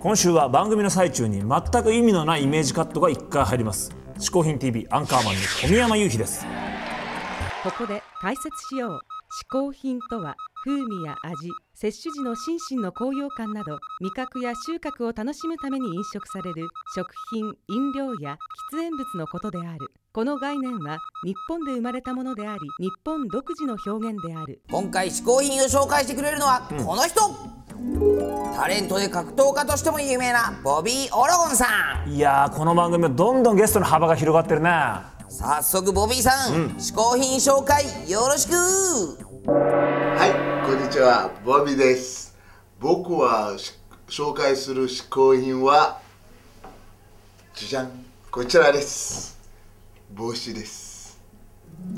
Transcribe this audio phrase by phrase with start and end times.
[0.00, 3.92] 今週は番組の最中に全く意味のないイメージカットが1回入ります。
[4.18, 6.46] 嗜好品 TV アンカーマンの小宮山雄飛です。
[7.62, 8.92] ここで解説しよう。
[8.92, 8.98] 嗜
[9.50, 18.38] 好品とは風味や味摂取時の心身の高揚感など味覚や収穫を楽しむために飲食される食品飲料や
[18.72, 19.92] 喫煙物のことである。
[20.12, 24.62] この概念は日本で生まれたものであり日本独自の表現である。
[24.70, 27.20] 今回嗜好品を紹介してくれるのはこの人、
[28.54, 34.70] タレントで格闘家としても有名なボビー・オロゴンさんいやーこの番組はどんどんゲストの幅が広がってるね
[35.28, 38.54] 早速ボビーさん、嗜好品紹介よろしく
[39.46, 42.36] はい、こんにちは、ボビーです。
[42.80, 46.00] 僕はし紹介する嗜好品は、
[47.54, 47.90] じゃじゃん、
[48.30, 49.38] こちらです。
[50.12, 51.20] 帽子です。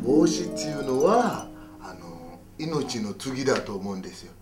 [0.04, 1.48] 帽子っていうのは、
[1.80, 4.32] あの、命の次だと思うんですよ。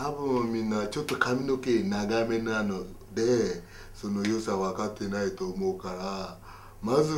[0.00, 2.84] 多分みんなちょっと髪の毛長めなの
[3.14, 3.62] で、
[3.92, 6.38] その良さ分かってないと思うから、
[6.80, 7.12] まず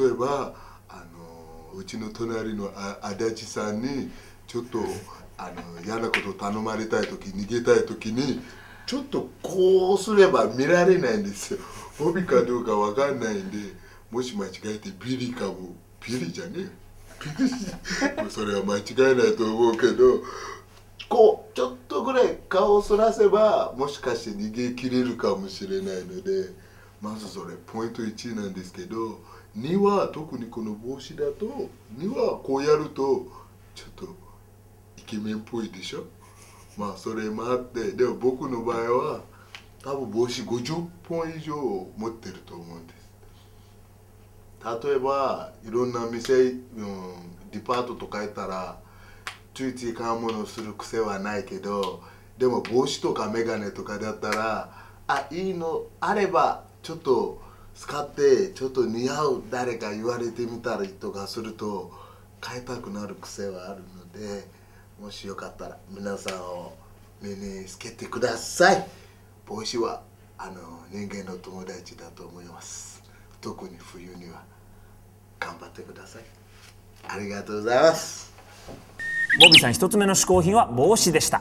[0.00, 0.54] 例えば、
[0.88, 1.04] あ
[1.74, 2.72] の、うちの隣の
[3.02, 4.10] 足立さんに、
[4.46, 4.78] ちょっと
[5.36, 8.40] あの嫌なこと頼まれたい時逃げたい時に
[8.86, 11.60] ちょっとこうすれば見られないんですよ。
[12.00, 13.58] 帯かどうかわかんないんで
[14.10, 15.74] もし間違えてビリかも
[16.06, 16.68] ビリじゃねえよ。
[17.38, 17.50] ビリ。
[18.30, 20.22] それは間違いないと思うけど
[21.08, 21.41] こう
[22.52, 26.50] 顔をそらせばもしかして逃げ切れるかもしれないので
[27.00, 29.20] まずそれポイント1なんですけど
[29.56, 33.26] 2は特にこの帽子だと2はこうやると
[33.74, 34.04] ちょっと
[34.98, 36.04] イケメンっぽいでしょ？
[36.76, 39.20] まあそれもあってでも僕の場合は
[39.82, 41.56] 多分帽子50本以上
[41.96, 43.10] 持ってると思うんです。
[44.84, 46.58] 例えばいろんな店、うん、
[47.50, 48.78] デパートとか行ったら
[49.54, 52.02] ついつい買うものする癖はないけど
[52.42, 54.68] でも帽子とか眼鏡とかだったら
[55.06, 57.40] あいいのあればちょっと
[57.76, 61.92] 使ってちょっと似合う誰か言われてみたりとかすると
[62.40, 64.44] 買いたくなる癖はあるので
[65.00, 66.72] もしよかったら皆さんを
[67.20, 68.88] 目につけてください。
[69.46, 70.02] 帽子は
[70.36, 73.04] あの人間の友達だと思います。
[73.40, 74.42] 特に冬には
[75.38, 76.24] 頑張ってください。
[77.06, 78.32] ありがとうございます。
[79.38, 81.40] ボビーさん一つ目の嗜好品は帽子でした。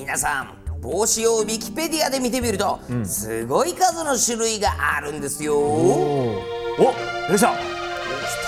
[0.00, 5.58] 皆さん帽子をウィキペディアで見てみると、すごい数の種類があるんですよ。
[5.58, 6.94] おお
[7.28, 7.52] 出てきた来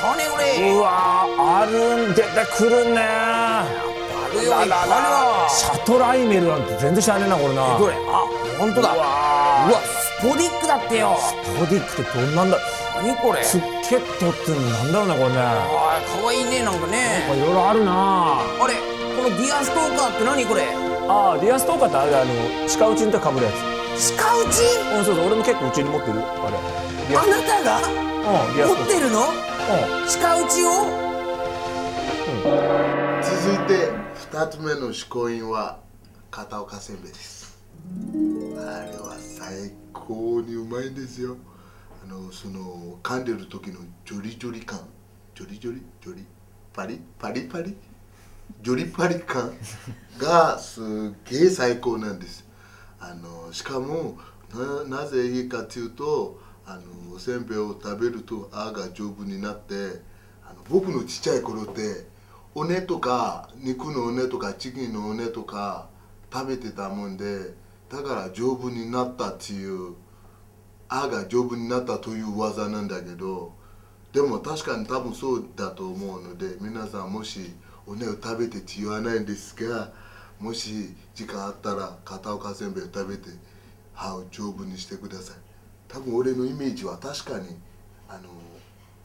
[0.01, 3.03] たねこれうわーあるん出てくるね。
[3.03, 3.67] あ
[4.33, 7.55] るよあシャトライメルなんて全然知らねえなこれな。
[7.55, 7.95] るわどれ。
[7.97, 8.25] あ
[8.59, 8.95] 本当だ。
[8.95, 11.19] うわスポディックだってよ。
[11.61, 12.57] ボディックってどんなんだ？
[12.97, 13.45] 何これ？
[13.45, 15.39] スケットってなんだろうねこれね。
[15.39, 17.29] あーかわいいねなんかね。
[17.37, 18.41] いろいろあるな。
[18.41, 18.73] あれ
[19.21, 20.92] このディアストーカーって何これ？
[21.09, 22.31] ああディアストーカーってあれあの
[22.79, 24.17] 鹿打ちにとかぶるやつ。
[24.17, 24.63] 鹿打ち？
[24.97, 26.21] うんそうそう俺も結構うちに持ってる。
[26.21, 26.57] あれ。
[27.17, 27.79] あスなたが？
[27.79, 28.85] うんディアストーカー。
[28.85, 29.21] 持ってるの？
[29.21, 29.27] うん。
[30.21, 30.69] 鹿打ちを？
[33.23, 33.91] 続いて
[34.33, 35.81] 2つ目の嗜好品は
[36.31, 37.59] 片岡せんべいです。
[38.57, 41.37] あれは最高にうまいんですよ。
[42.05, 44.81] あのその噛んでる時のジョリジョリ感。
[45.35, 45.83] ジョリジョリ？
[46.01, 46.25] ジョリ？
[46.73, 47.01] パリ？
[47.19, 47.43] パリ？
[47.43, 47.77] パリ？
[48.61, 49.53] ジョリパリ感
[50.19, 52.47] がすげえ最高なんです。
[53.01, 54.19] あのしかも
[54.89, 59.75] なぜいいかっていうとあのおせんべいを食べると歯が丈夫になって
[60.45, 62.07] あの僕のちっちゃい頃って
[62.55, 65.89] 骨とか肉の骨とかチキンの骨とか
[66.33, 67.55] 食べてたもんで
[67.91, 69.95] だから丈夫になったっていう
[70.89, 73.53] 歯が丈夫になったという技なんだけど
[74.13, 77.55] でも確かに多分そうだと思うので皆さんもし
[77.87, 79.93] 骨を食べてって言わないんですが
[80.39, 83.29] もし時間あったら片岡せんべいを食べて
[83.95, 85.37] 歯を丈夫にしてください。
[85.89, 87.57] 多分俺のイメージは確かに
[88.09, 88.29] あの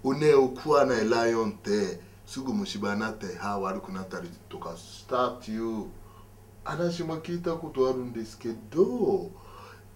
[0.04, 5.86] 骨を食わないライオンってすぐ虫歯になって歯悪くなったりとかしたっていう
[6.64, 9.32] 話も聞いたことあるんですけど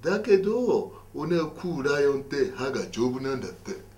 [0.02, 3.90] だけど骨を食うライオンって歯が丈夫なんだって。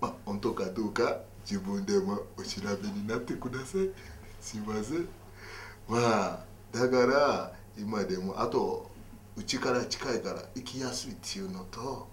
[0.00, 3.88] まあ本当かどうか自分でもお調べになってください。
[4.42, 5.08] すいません
[5.88, 8.90] まあだから今でもあと
[9.36, 12.08] うちから近いから行きやすいっていうのと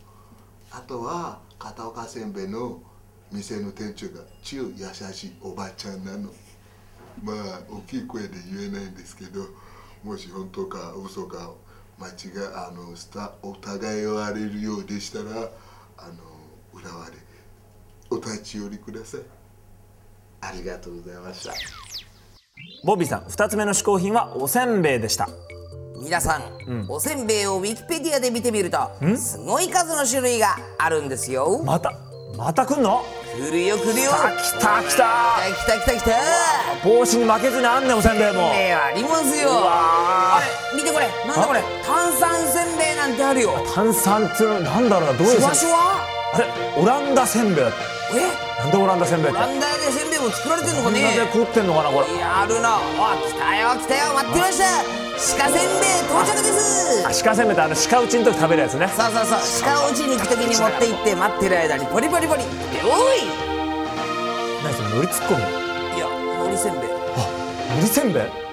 [0.72, 2.80] あとは片岡せんべいの
[3.32, 6.30] 店の店長が超優しいおばちゃんなの。
[7.24, 9.46] まあ大きい声で言えないんですけど
[10.04, 11.52] もし本当か嘘か
[12.00, 12.14] 間違い
[12.56, 12.96] あの
[13.42, 15.50] お互いを荒れるようでしたら
[15.98, 16.14] あの
[16.74, 17.18] 裏割れ
[18.10, 19.22] お立ち寄りください。
[20.42, 21.89] ありがとうございました。
[22.84, 25.28] ボビーさん2つ目の嗜好品はおせんべいでした。
[26.02, 31.62] 皆さん、おせんべいをウィキペディアで見てみるとすごい数の種類があるんですよ。
[31.66, 31.94] また
[32.38, 33.04] また来んの？
[33.36, 34.12] 来るよ来るよ。
[34.14, 35.40] あ来た来た。
[35.54, 36.12] 来た来た来た
[36.88, 38.34] 帽子に負けずにあんねんおせんべいも。
[38.50, 39.50] ねありますよ。
[39.50, 40.42] わあ
[40.74, 41.08] れ見てこれ。
[41.28, 41.62] なんだこれ。
[41.86, 43.52] 炭酸せんべいなんてあるよ。
[43.76, 45.78] 炭酸ってなんだろうなどういうシュワせんシュワ？
[46.34, 48.32] あれオランダせんべいだってえ？
[48.60, 49.38] なんでオランダせんべいって？
[49.38, 52.08] オランダでせんべいも作られてんのかオランねダで食ってんのかなこれ。
[52.14, 54.14] いやあるなあ来たよ来たよ。
[54.14, 54.64] 待ってました。
[55.20, 57.06] 鹿せんべい到着です。
[57.06, 58.88] あ鹿せんべいってあの鹿打ちの時食べるやつね。
[58.88, 59.40] そうそうそう。
[59.64, 62.44] 鹿を打ちに行く時に持って行って待ってる間にポリポリポリ。
[62.44, 63.28] でおい。
[64.64, 65.42] 何それ海苔ツッコミ
[65.96, 66.90] いや海苔せんべい。
[66.90, 67.28] あ
[67.74, 68.49] 海苔せんべい？